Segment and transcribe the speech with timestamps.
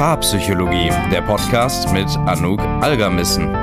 [0.00, 3.54] Paarpsychologie, der Podcast mit Anouk Algermissen.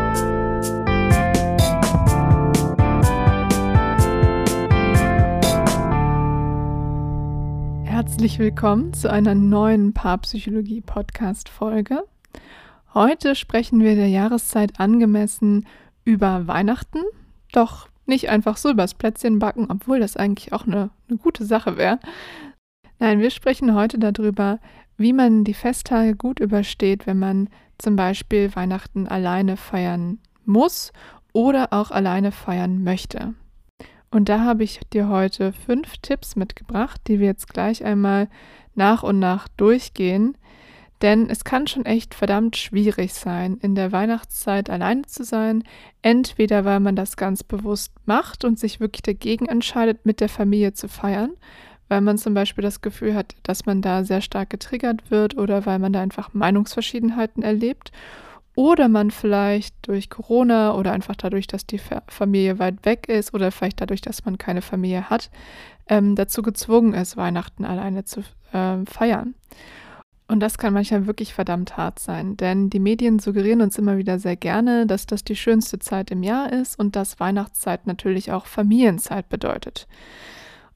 [7.84, 12.04] Herzlich willkommen zu einer neuen Paarpsychologie-Podcast-Folge.
[12.94, 15.66] Heute sprechen wir der Jahreszeit angemessen
[16.06, 17.00] über Weihnachten,
[17.52, 21.78] doch nicht einfach so übers Plätzchen backen, obwohl das eigentlich auch eine, eine gute Sache
[21.78, 21.98] wäre.
[23.00, 24.60] Nein, wir sprechen heute darüber,
[24.98, 30.92] wie man die Festtage gut übersteht, wenn man zum Beispiel Weihnachten alleine feiern muss
[31.34, 33.34] oder auch alleine feiern möchte.
[34.10, 38.30] Und da habe ich dir heute fünf Tipps mitgebracht, die wir jetzt gleich einmal
[38.74, 40.38] nach und nach durchgehen.
[41.02, 45.64] Denn es kann schon echt verdammt schwierig sein, in der Weihnachtszeit alleine zu sein.
[46.02, 50.74] Entweder weil man das ganz bewusst macht und sich wirklich dagegen entscheidet, mit der Familie
[50.74, 51.32] zu feiern,
[51.90, 55.66] weil man zum Beispiel das Gefühl hat, dass man da sehr stark getriggert wird oder
[55.66, 57.92] weil man da einfach Meinungsverschiedenheiten erlebt.
[58.56, 63.52] Oder man vielleicht durch Corona oder einfach dadurch, dass die Familie weit weg ist oder
[63.52, 65.30] vielleicht dadurch, dass man keine Familie hat,
[65.88, 68.22] ähm, dazu gezwungen ist, Weihnachten alleine zu
[68.54, 69.36] äh, feiern.
[70.28, 74.20] Und das kann manchmal wirklich verdammt hart sein, denn die Medien suggerieren uns immer wieder
[74.20, 78.46] sehr gerne, dass das die schönste Zeit im Jahr ist und dass Weihnachtszeit natürlich auch
[78.46, 79.88] Familienzeit bedeutet.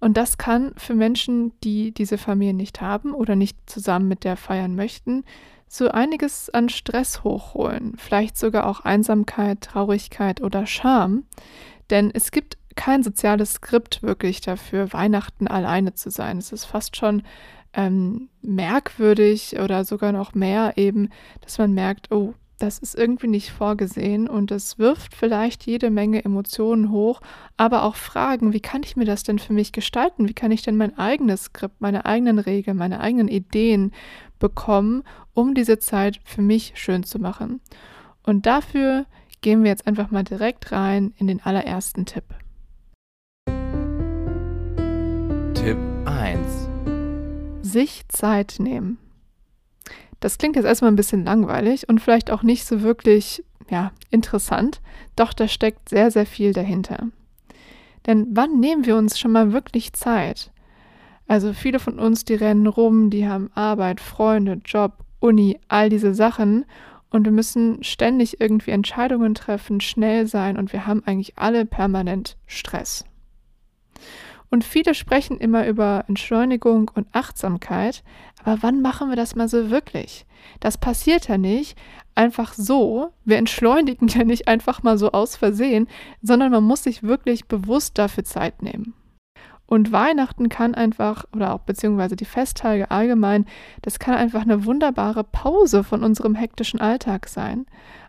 [0.01, 4.35] Und das kann für Menschen, die diese Familie nicht haben oder nicht zusammen mit der
[4.35, 5.23] feiern möchten,
[5.67, 11.23] so einiges an Stress hochholen, vielleicht sogar auch Einsamkeit, Traurigkeit oder Scham.
[11.91, 16.39] Denn es gibt kein soziales Skript wirklich dafür, Weihnachten alleine zu sein.
[16.39, 17.23] Es ist fast schon
[17.73, 21.09] ähm, merkwürdig oder sogar noch mehr eben,
[21.41, 26.23] dass man merkt, oh, das ist irgendwie nicht vorgesehen und es wirft vielleicht jede Menge
[26.23, 27.21] Emotionen hoch,
[27.57, 30.29] aber auch Fragen, wie kann ich mir das denn für mich gestalten?
[30.29, 33.91] Wie kann ich denn mein eigenes Skript, meine eigenen Regeln, meine eigenen Ideen
[34.37, 37.61] bekommen, um diese Zeit für mich schön zu machen?
[38.23, 39.05] Und dafür
[39.41, 42.25] gehen wir jetzt einfach mal direkt rein in den allerersten Tipp.
[45.55, 46.69] Tipp 1.
[47.63, 48.99] Sich Zeit nehmen.
[50.21, 54.79] Das klingt jetzt erstmal ein bisschen langweilig und vielleicht auch nicht so wirklich ja, interessant,
[55.15, 57.07] doch da steckt sehr, sehr viel dahinter.
[58.05, 60.51] Denn wann nehmen wir uns schon mal wirklich Zeit?
[61.27, 66.13] Also viele von uns, die rennen rum, die haben Arbeit, Freunde, Job, Uni, all diese
[66.13, 66.65] Sachen
[67.09, 72.37] und wir müssen ständig irgendwie Entscheidungen treffen, schnell sein und wir haben eigentlich alle permanent
[72.47, 73.05] Stress.
[74.51, 78.03] Und viele sprechen immer über Entschleunigung und Achtsamkeit,
[78.43, 80.25] aber wann machen wir das mal so wirklich?
[80.59, 81.77] Das passiert ja nicht
[82.15, 83.13] einfach so.
[83.23, 85.87] Wir entschleunigen ja nicht einfach mal so aus Versehen,
[86.21, 88.93] sondern man muss sich wirklich bewusst dafür Zeit nehmen.
[89.67, 93.45] Und Weihnachten kann einfach, oder auch beziehungsweise die Festtage allgemein,
[93.81, 97.65] das kann einfach eine wunderbare Pause von unserem hektischen Alltag sein.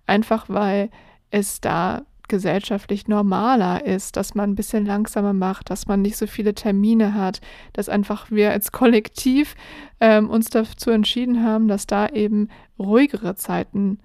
[0.09, 0.91] Einfach weil
[1.31, 2.03] es da
[2.33, 7.13] gesellschaftlich normaler ist, dass man ein bisschen langsamer macht, dass man nicht so viele Termine
[7.13, 7.43] hat,
[7.75, 9.55] dass einfach wir als Kollektiv
[10.01, 12.49] ähm, uns dazu entschieden haben, dass da eben
[12.79, 13.99] ruhigere Zeiten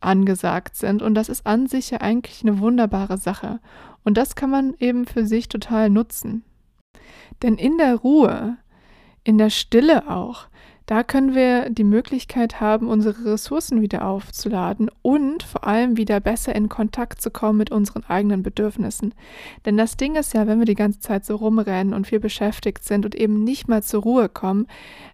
[0.00, 1.02] angesagt sind.
[1.02, 3.60] Und das ist an sich ja eigentlich eine wunderbare Sache.
[4.04, 6.42] Und das kann man eben für sich total nutzen.
[7.42, 8.56] Denn in der Ruhe,
[9.22, 10.48] in der Stille auch,
[10.90, 16.52] da können wir die Möglichkeit haben, unsere Ressourcen wieder aufzuladen und vor allem wieder besser
[16.52, 19.14] in Kontakt zu kommen mit unseren eigenen Bedürfnissen.
[19.64, 22.82] Denn das Ding ist ja, wenn wir die ganze Zeit so rumrennen und wir beschäftigt
[22.82, 24.66] sind und eben nicht mal zur Ruhe kommen,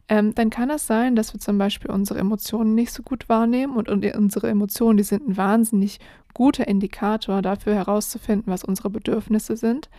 [0.09, 3.76] ähm, dann kann es sein, dass wir zum Beispiel unsere Emotionen nicht so gut wahrnehmen
[3.76, 6.00] und, und unsere Emotionen, die sind ein wahnsinnig
[6.32, 9.91] guter Indikator dafür herauszufinden, was unsere Bedürfnisse sind.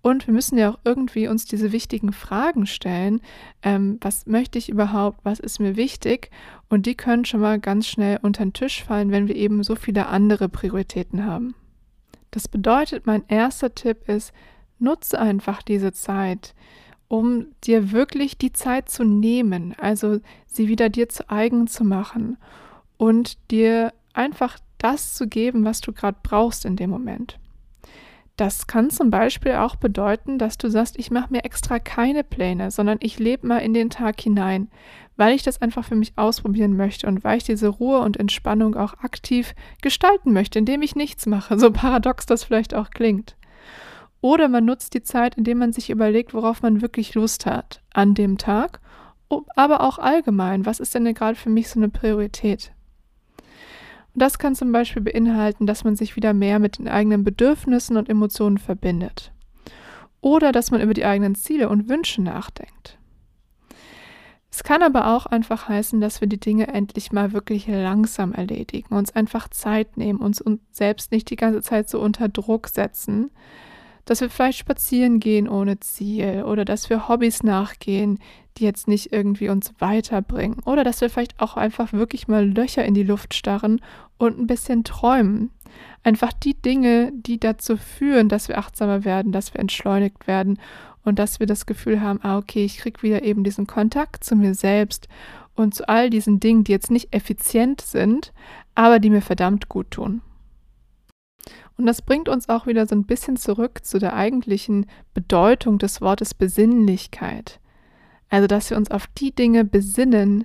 [0.00, 3.20] Und wir müssen ja auch irgendwie uns diese wichtigen Fragen stellen.
[3.62, 5.20] Ähm, was möchte ich überhaupt?
[5.24, 6.30] Was ist mir wichtig?
[6.68, 9.74] Und die können schon mal ganz schnell unter den Tisch fallen, wenn wir eben so
[9.74, 11.54] viele andere Prioritäten haben.
[12.30, 14.32] Das bedeutet, mein erster Tipp ist,
[14.78, 16.54] nutze einfach diese Zeit,
[17.08, 22.36] um dir wirklich die Zeit zu nehmen, also sie wieder dir zu eigen zu machen
[22.98, 27.38] und dir einfach das zu geben, was du gerade brauchst in dem Moment.
[28.38, 32.70] Das kann zum Beispiel auch bedeuten, dass du sagst, ich mache mir extra keine Pläne,
[32.70, 34.70] sondern ich lebe mal in den Tag hinein,
[35.16, 38.76] weil ich das einfach für mich ausprobieren möchte und weil ich diese Ruhe und Entspannung
[38.76, 43.36] auch aktiv gestalten möchte, indem ich nichts mache, so paradox das vielleicht auch klingt.
[44.20, 48.14] Oder man nutzt die Zeit, indem man sich überlegt, worauf man wirklich Lust hat an
[48.14, 48.78] dem Tag,
[49.56, 52.70] aber auch allgemein, was ist denn gerade für mich so eine Priorität?
[54.18, 57.96] Und das kann zum Beispiel beinhalten, dass man sich wieder mehr mit den eigenen Bedürfnissen
[57.96, 59.30] und Emotionen verbindet.
[60.20, 62.98] Oder dass man über die eigenen Ziele und Wünsche nachdenkt.
[64.50, 68.92] Es kann aber auch einfach heißen, dass wir die Dinge endlich mal wirklich langsam erledigen,
[68.92, 73.30] uns einfach Zeit nehmen, uns, uns selbst nicht die ganze Zeit so unter Druck setzen,
[74.08, 78.18] dass wir vielleicht spazieren gehen ohne Ziel oder dass wir Hobbys nachgehen,
[78.56, 82.84] die jetzt nicht irgendwie uns weiterbringen oder dass wir vielleicht auch einfach wirklich mal Löcher
[82.86, 83.82] in die Luft starren
[84.16, 85.50] und ein bisschen träumen.
[86.04, 90.58] Einfach die Dinge, die dazu führen, dass wir achtsamer werden, dass wir entschleunigt werden
[91.04, 94.36] und dass wir das Gefühl haben, ah okay, ich kriege wieder eben diesen Kontakt zu
[94.36, 95.06] mir selbst
[95.54, 98.32] und zu all diesen Dingen, die jetzt nicht effizient sind,
[98.74, 100.22] aber die mir verdammt gut tun.
[101.76, 106.00] Und das bringt uns auch wieder so ein bisschen zurück zu der eigentlichen Bedeutung des
[106.00, 107.60] Wortes Besinnlichkeit.
[108.28, 110.44] Also, dass wir uns auf die Dinge besinnen,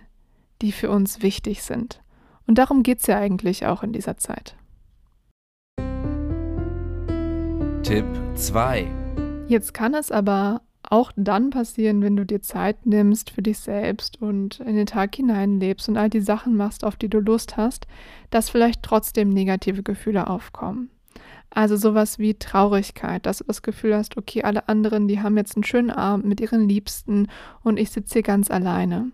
[0.62, 2.02] die für uns wichtig sind.
[2.48, 4.56] Und darum geht es ja eigentlich auch in dieser Zeit.
[7.84, 8.88] Tipp 2.
[9.48, 14.22] Jetzt kann es aber auch dann passieren, wenn du dir Zeit nimmst für dich selbst
[14.22, 17.88] und in den Tag hineinlebst und all die Sachen machst, auf die du Lust hast,
[18.30, 20.90] dass vielleicht trotzdem negative Gefühle aufkommen.
[21.56, 25.56] Also sowas wie Traurigkeit, dass du das Gefühl hast, okay, alle anderen, die haben jetzt
[25.56, 27.28] einen schönen Abend mit ihren Liebsten
[27.62, 29.12] und ich sitze hier ganz alleine.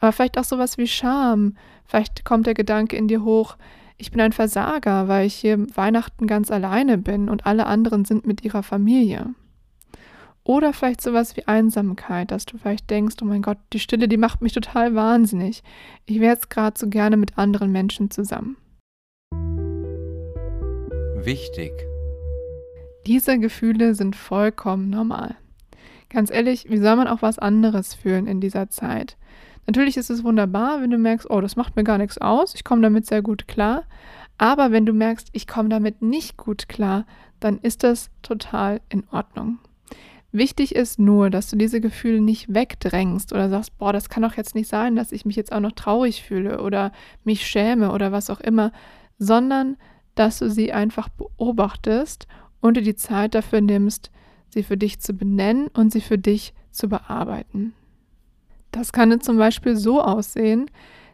[0.00, 1.58] Aber vielleicht auch sowas wie Scham.
[1.84, 3.58] Vielleicht kommt der Gedanke in dir hoch,
[3.98, 8.26] ich bin ein Versager, weil ich hier Weihnachten ganz alleine bin und alle anderen sind
[8.26, 9.34] mit ihrer Familie.
[10.44, 14.16] Oder vielleicht sowas wie Einsamkeit, dass du vielleicht denkst, oh mein Gott, die Stille, die
[14.16, 15.62] macht mich total wahnsinnig.
[16.06, 18.56] Ich wäre jetzt gerade so gerne mit anderen Menschen zusammen
[21.28, 21.74] wichtig.
[23.06, 25.36] Diese Gefühle sind vollkommen normal.
[26.08, 29.18] Ganz ehrlich, wie soll man auch was anderes fühlen in dieser Zeit?
[29.66, 32.64] Natürlich ist es wunderbar, wenn du merkst, oh, das macht mir gar nichts aus, ich
[32.64, 33.82] komme damit sehr gut klar.
[34.38, 37.04] Aber wenn du merkst, ich komme damit nicht gut klar,
[37.40, 39.58] dann ist das total in Ordnung.
[40.32, 44.38] Wichtig ist nur, dass du diese Gefühle nicht wegdrängst oder sagst, boah, das kann doch
[44.38, 46.90] jetzt nicht sein, dass ich mich jetzt auch noch traurig fühle oder
[47.22, 48.72] mich schäme oder was auch immer,
[49.18, 49.76] sondern
[50.18, 52.26] dass du sie einfach beobachtest
[52.60, 54.10] und dir die Zeit dafür nimmst,
[54.48, 57.74] sie für dich zu benennen und sie für dich zu bearbeiten.
[58.72, 60.70] Das kann zum Beispiel so aussehen,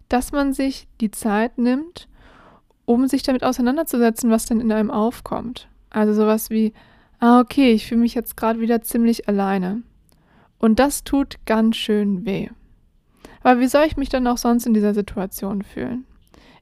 [0.09, 2.09] dass man sich die Zeit nimmt,
[2.85, 5.69] um sich damit auseinanderzusetzen, was denn in einem aufkommt.
[5.91, 6.73] Also sowas wie,
[7.21, 9.83] ah okay, ich fühle mich jetzt gerade wieder ziemlich alleine.
[10.59, 12.49] Und das tut ganz schön weh.
[13.43, 16.07] Aber wie soll ich mich dann auch sonst in dieser Situation fühlen?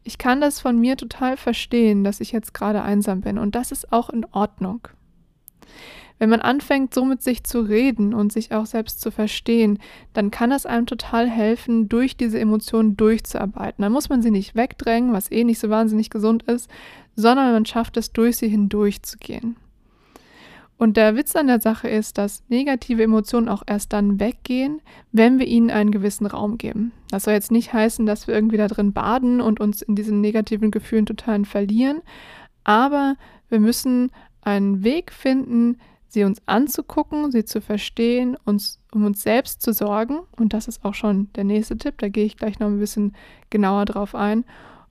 [0.05, 3.73] Ich kann das von mir total verstehen, dass ich jetzt gerade einsam bin und das
[3.73, 4.89] ist auch in Ordnung.
[6.19, 9.81] Wenn man anfängt, so mit sich zu reden und sich auch selbst zu verstehen,
[10.13, 13.83] dann kann es einem total helfen, durch diese Emotionen durchzuarbeiten.
[13.83, 16.71] Dann muss man sie nicht wegdrängen, was eh nicht so wahnsinnig gesund ist,
[17.17, 19.57] sondern man schafft es, durch sie hindurchzugehen.
[20.83, 24.81] Und der Witz an der Sache ist, dass negative Emotionen auch erst dann weggehen,
[25.13, 26.91] wenn wir ihnen einen gewissen Raum geben.
[27.09, 30.21] Das soll jetzt nicht heißen, dass wir irgendwie da drin baden und uns in diesen
[30.21, 32.03] negativen Gefühlen total verlieren,
[32.65, 33.15] aber
[33.49, 39.63] wir müssen einen Weg finden, sie uns anzugucken, sie zu verstehen, uns um uns selbst
[39.63, 40.19] zu sorgen.
[40.37, 43.15] Und das ist auch schon der nächste Tipp, da gehe ich gleich noch ein bisschen
[43.51, 44.45] genauer drauf ein.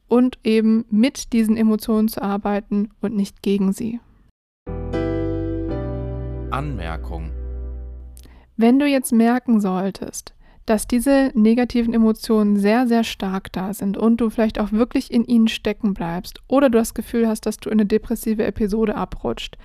[0.07, 3.99] Und eben mit diesen Emotionen zu arbeiten und nicht gegen sie.
[6.61, 7.31] Anmerkung.
[8.55, 10.35] Wenn du jetzt merken solltest,
[10.67, 15.25] dass diese negativen Emotionen sehr, sehr stark da sind und du vielleicht auch wirklich in
[15.25, 19.57] ihnen stecken bleibst oder du das Gefühl hast, dass du in eine depressive Episode abrutscht,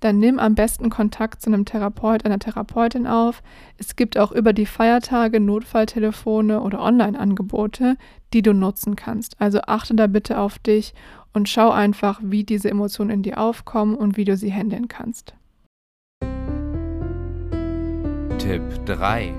[0.00, 3.40] dann nimm am besten Kontakt zu einem Therapeut, einer Therapeutin auf.
[3.78, 7.96] Es gibt auch über die Feiertage Notfalltelefone oder Online-Angebote,
[8.32, 9.40] die du nutzen kannst.
[9.40, 10.92] Also achte da bitte auf dich
[11.32, 15.34] und schau einfach, wie diese Emotionen in dir aufkommen und wie du sie handeln kannst.
[18.52, 19.32] Tipp 3.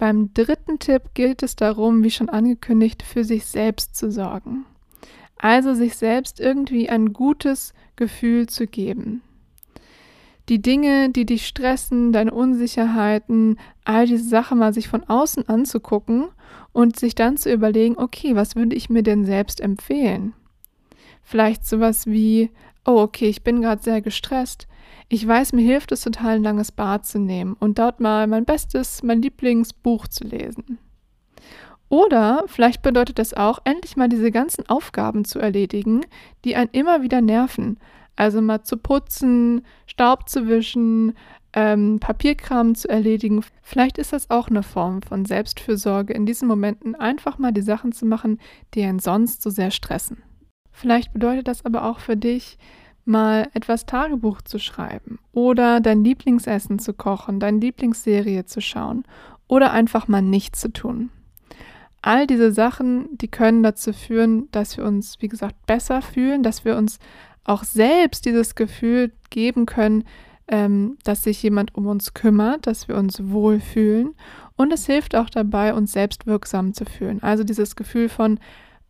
[0.00, 4.64] Beim dritten Tipp gilt es darum, wie schon angekündigt, für sich selbst zu sorgen.
[5.36, 9.22] Also sich selbst irgendwie ein gutes Gefühl zu geben.
[10.48, 16.26] Die Dinge, die dich stressen, deine Unsicherheiten, all diese Sachen mal sich von außen anzugucken
[16.72, 20.32] und sich dann zu überlegen, okay, was würde ich mir denn selbst empfehlen?
[21.22, 22.50] Vielleicht sowas wie,
[22.84, 24.66] oh, okay, ich bin gerade sehr gestresst.
[25.08, 28.44] Ich weiß, mir hilft es total, ein langes Bad zu nehmen und dort mal mein
[28.44, 30.78] bestes, mein Lieblingsbuch zu lesen.
[31.88, 36.02] Oder vielleicht bedeutet das auch, endlich mal diese ganzen Aufgaben zu erledigen,
[36.44, 37.78] die einen immer wieder nerven.
[38.14, 41.14] Also mal zu putzen, Staub zu wischen,
[41.52, 43.44] ähm, Papierkram zu erledigen.
[43.62, 47.90] Vielleicht ist das auch eine Form von Selbstfürsorge, in diesen Momenten einfach mal die Sachen
[47.90, 48.38] zu machen,
[48.74, 50.22] die einen sonst so sehr stressen.
[50.72, 52.58] Vielleicht bedeutet das aber auch für dich,
[53.04, 59.04] mal etwas Tagebuch zu schreiben oder dein Lieblingsessen zu kochen, deine Lieblingsserie zu schauen
[59.48, 61.10] oder einfach mal nichts zu tun.
[62.02, 66.64] All diese Sachen, die können dazu führen, dass wir uns, wie gesagt, besser fühlen, dass
[66.64, 66.98] wir uns
[67.44, 70.04] auch selbst dieses Gefühl geben können,
[70.48, 74.14] ähm, dass sich jemand um uns kümmert, dass wir uns wohlfühlen.
[74.56, 77.22] Und es hilft auch dabei, uns selbst wirksam zu fühlen.
[77.22, 78.38] Also dieses Gefühl von,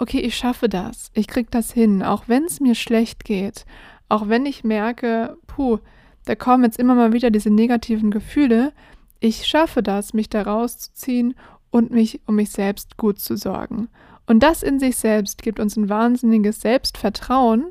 [0.01, 3.65] okay, ich schaffe das, ich kriege das hin, auch wenn es mir schlecht geht,
[4.09, 5.79] auch wenn ich merke, puh,
[6.25, 8.73] da kommen jetzt immer mal wieder diese negativen Gefühle,
[9.21, 11.35] ich schaffe das, mich da rauszuziehen
[11.71, 13.89] und mich um mich selbst gut zu sorgen.
[14.27, 17.67] Und das in sich selbst gibt uns ein wahnsinniges Selbstvertrauen,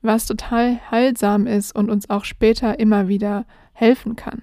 [0.00, 4.42] was total heilsam ist und uns auch später immer wieder helfen kann.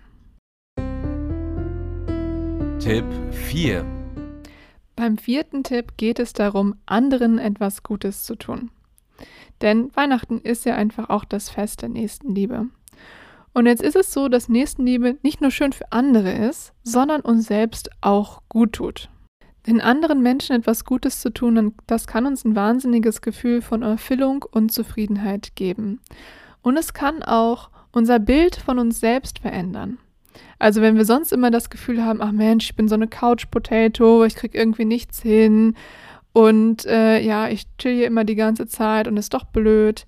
[2.79, 4.00] Tipp 4
[5.01, 8.69] Beim vierten Tipp geht es darum, anderen etwas Gutes zu tun.
[9.61, 12.67] Denn Weihnachten ist ja einfach auch das Fest der Nächstenliebe.
[13.51, 17.47] Und jetzt ist es so, dass Nächstenliebe nicht nur schön für andere ist, sondern uns
[17.47, 19.09] selbst auch gut tut.
[19.65, 24.45] Den anderen Menschen etwas Gutes zu tun, das kann uns ein wahnsinniges Gefühl von Erfüllung
[24.51, 25.99] und Zufriedenheit geben.
[26.61, 29.97] Und es kann auch unser Bild von uns selbst verändern.
[30.59, 33.45] Also wenn wir sonst immer das Gefühl haben, ach Mensch, ich bin so eine Couch
[33.51, 35.75] Potato, ich krieg irgendwie nichts hin
[36.33, 40.05] und äh, ja, ich chill hier immer die ganze Zeit und ist doch blöd,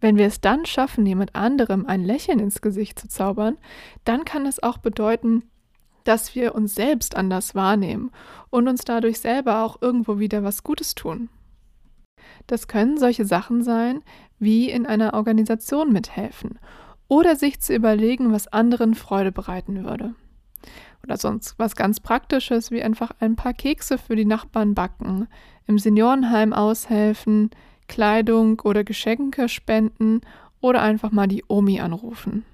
[0.00, 3.56] wenn wir es dann schaffen, jemand anderem ein Lächeln ins Gesicht zu zaubern,
[4.04, 5.42] dann kann es auch bedeuten,
[6.04, 8.10] dass wir uns selbst anders wahrnehmen
[8.50, 11.28] und uns dadurch selber auch irgendwo wieder was Gutes tun.
[12.46, 14.02] Das können solche Sachen sein,
[14.38, 16.58] wie in einer Organisation mithelfen
[17.08, 20.14] oder sich zu überlegen, was anderen Freude bereiten würde.
[21.02, 25.28] Oder sonst was ganz Praktisches, wie einfach ein paar Kekse für die Nachbarn backen,
[25.66, 27.50] im Seniorenheim aushelfen,
[27.86, 30.20] Kleidung oder Geschenke spenden
[30.60, 32.44] oder einfach mal die Omi anrufen.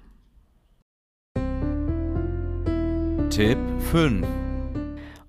[3.29, 3.57] Tipp
[3.91, 4.25] 5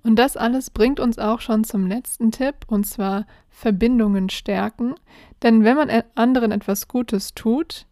[0.03, 4.95] Und das alles bringt uns auch schon zum letzten Tipp, und zwar Verbindungen stärken.
[5.43, 7.86] Denn wenn man anderen etwas Gutes tut,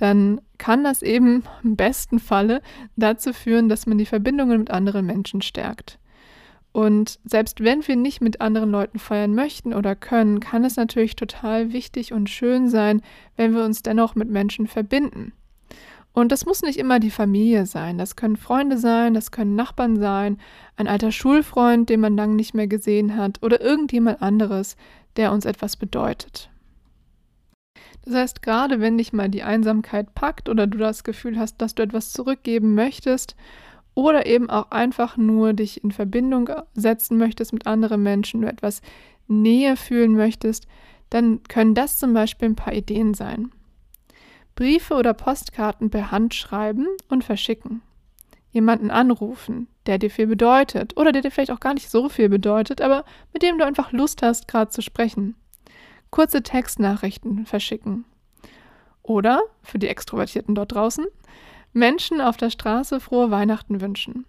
[0.00, 2.62] dann kann das eben im besten Falle
[2.96, 5.98] dazu führen, dass man die Verbindungen mit anderen Menschen stärkt.
[6.72, 11.16] Und selbst wenn wir nicht mit anderen Leuten feiern möchten oder können, kann es natürlich
[11.16, 13.02] total wichtig und schön sein,
[13.36, 15.32] wenn wir uns dennoch mit Menschen verbinden.
[16.12, 17.98] Und das muss nicht immer die Familie sein.
[17.98, 20.38] Das können Freunde sein, das können Nachbarn sein,
[20.76, 24.76] ein alter Schulfreund, den man lange nicht mehr gesehen hat, oder irgendjemand anderes,
[25.16, 26.49] der uns etwas bedeutet.
[28.04, 31.74] Das heißt, gerade wenn dich mal die Einsamkeit packt oder du das Gefühl hast, dass
[31.74, 33.36] du etwas zurückgeben möchtest
[33.94, 38.80] oder eben auch einfach nur dich in Verbindung setzen möchtest mit anderen Menschen, du etwas
[39.28, 40.66] Nähe fühlen möchtest,
[41.10, 43.50] dann können das zum Beispiel ein paar Ideen sein.
[44.54, 47.82] Briefe oder Postkarten per Hand schreiben und verschicken.
[48.52, 52.28] Jemanden anrufen, der dir viel bedeutet oder der dir vielleicht auch gar nicht so viel
[52.28, 55.36] bedeutet, aber mit dem du einfach Lust hast, gerade zu sprechen.
[56.10, 58.04] Kurze Textnachrichten verschicken.
[59.02, 61.06] Oder, für die Extrovertierten dort draußen,
[61.72, 64.24] Menschen auf der Straße frohe Weihnachten wünschen.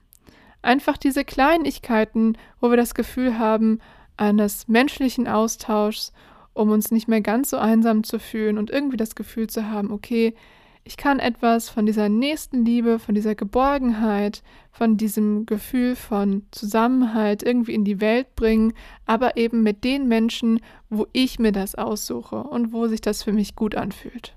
[0.61, 3.79] Einfach diese Kleinigkeiten, wo wir das Gefühl haben
[4.15, 6.13] eines menschlichen Austauschs,
[6.53, 9.91] um uns nicht mehr ganz so einsam zu fühlen und irgendwie das Gefühl zu haben,
[9.91, 10.35] okay,
[10.83, 17.43] ich kann etwas von dieser nächsten Liebe, von dieser Geborgenheit, von diesem Gefühl von Zusammenhalt
[17.43, 18.73] irgendwie in die Welt bringen,
[19.05, 20.59] aber eben mit den Menschen,
[20.89, 24.35] wo ich mir das aussuche und wo sich das für mich gut anfühlt.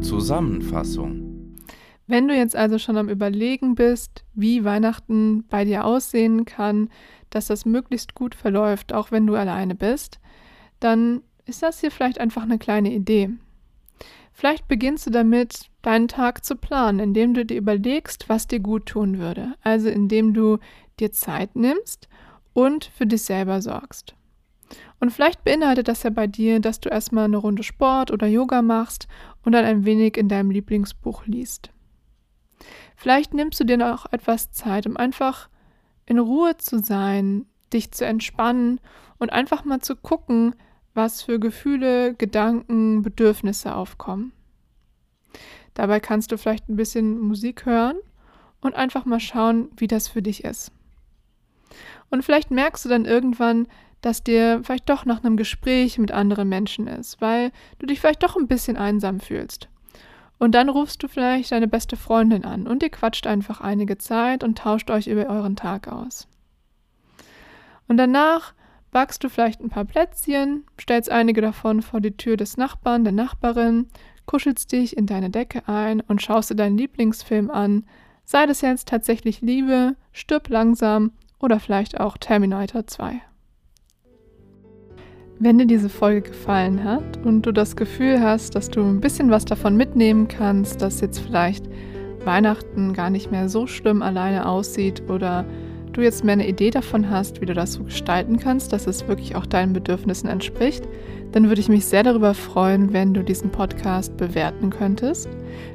[0.00, 1.56] Zusammenfassung.
[2.06, 6.88] Wenn du jetzt also schon am Überlegen bist, wie Weihnachten bei dir aussehen kann,
[7.30, 10.20] dass das möglichst gut verläuft, auch wenn du alleine bist,
[10.78, 13.30] dann ist das hier vielleicht einfach eine kleine Idee.
[14.32, 18.86] Vielleicht beginnst du damit, deinen Tag zu planen, indem du dir überlegst, was dir gut
[18.86, 19.54] tun würde.
[19.62, 20.58] Also indem du
[21.00, 22.08] dir Zeit nimmst
[22.52, 24.14] und für dich selber sorgst.
[25.00, 28.62] Und vielleicht beinhaltet das ja bei dir, dass du erstmal eine Runde Sport oder Yoga
[28.62, 29.08] machst
[29.44, 31.70] und dann ein wenig in deinem Lieblingsbuch liest.
[32.96, 35.48] Vielleicht nimmst du dir noch etwas Zeit, um einfach
[36.06, 38.80] in Ruhe zu sein, dich zu entspannen
[39.18, 40.54] und einfach mal zu gucken,
[40.96, 44.32] was für Gefühle, Gedanken, Bedürfnisse aufkommen.
[45.74, 47.96] Dabei kannst du vielleicht ein bisschen Musik hören
[48.60, 50.72] und einfach mal schauen, wie das für dich ist.
[52.10, 53.66] Und vielleicht merkst du dann irgendwann,
[54.00, 58.22] dass dir vielleicht doch nach einem Gespräch mit anderen Menschen ist, weil du dich vielleicht
[58.22, 59.68] doch ein bisschen einsam fühlst.
[60.38, 64.44] Und dann rufst du vielleicht deine beste Freundin an und ihr quatscht einfach einige Zeit
[64.44, 66.28] und tauscht euch über euren Tag aus.
[67.88, 68.52] Und danach
[68.90, 73.12] backst du vielleicht ein paar Plätzchen, stellst einige davon vor die Tür des Nachbarn, der
[73.12, 73.88] Nachbarin,
[74.26, 77.84] kuschelst dich in deine Decke ein und schaust dir deinen Lieblingsfilm an,
[78.24, 83.20] sei das jetzt tatsächlich Liebe, Stirb langsam oder vielleicht auch Terminator 2.
[85.38, 89.30] Wenn dir diese Folge gefallen hat und du das Gefühl hast, dass du ein bisschen
[89.30, 91.66] was davon mitnehmen kannst, dass jetzt vielleicht
[92.24, 95.44] Weihnachten gar nicht mehr so schlimm alleine aussieht oder
[95.96, 99.08] du jetzt mehr eine Idee davon hast, wie du das so gestalten kannst, dass es
[99.08, 100.84] wirklich auch deinen Bedürfnissen entspricht,
[101.32, 105.28] dann würde ich mich sehr darüber freuen, wenn du diesen Podcast bewerten könntest.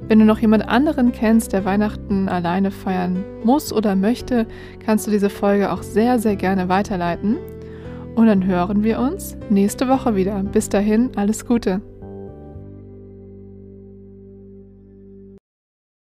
[0.08, 4.48] Wenn du noch jemand anderen kennst, der Weihnachten alleine feiern muss oder möchte,
[4.84, 7.38] kannst du diese Folge auch sehr, sehr gerne weiterleiten.
[8.16, 10.44] Und dann hören wir uns nächste Woche wieder.
[10.44, 11.82] Bis dahin, alles Gute.